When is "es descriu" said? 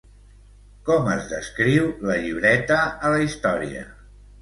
1.17-1.87